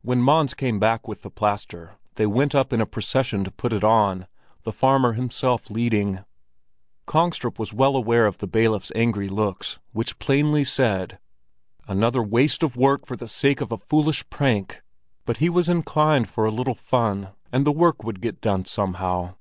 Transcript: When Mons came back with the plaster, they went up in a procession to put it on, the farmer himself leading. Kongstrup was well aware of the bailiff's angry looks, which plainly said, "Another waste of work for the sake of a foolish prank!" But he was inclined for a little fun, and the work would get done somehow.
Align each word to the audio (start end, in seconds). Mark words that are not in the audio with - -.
When 0.00 0.20
Mons 0.20 0.54
came 0.54 0.80
back 0.80 1.06
with 1.06 1.22
the 1.22 1.30
plaster, 1.30 1.94
they 2.16 2.26
went 2.26 2.52
up 2.52 2.72
in 2.72 2.80
a 2.80 2.84
procession 2.84 3.44
to 3.44 3.50
put 3.52 3.72
it 3.72 3.84
on, 3.84 4.26
the 4.64 4.72
farmer 4.72 5.12
himself 5.12 5.70
leading. 5.70 6.24
Kongstrup 7.06 7.60
was 7.60 7.72
well 7.72 7.94
aware 7.94 8.26
of 8.26 8.38
the 8.38 8.48
bailiff's 8.48 8.90
angry 8.96 9.28
looks, 9.28 9.78
which 9.92 10.18
plainly 10.18 10.64
said, 10.64 11.20
"Another 11.86 12.24
waste 12.24 12.64
of 12.64 12.74
work 12.76 13.06
for 13.06 13.14
the 13.14 13.28
sake 13.28 13.60
of 13.60 13.70
a 13.70 13.78
foolish 13.78 14.28
prank!" 14.30 14.82
But 15.26 15.36
he 15.36 15.48
was 15.48 15.68
inclined 15.68 16.28
for 16.28 16.44
a 16.44 16.50
little 16.50 16.74
fun, 16.74 17.28
and 17.52 17.64
the 17.64 17.70
work 17.70 18.02
would 18.02 18.20
get 18.20 18.40
done 18.40 18.64
somehow. 18.64 19.36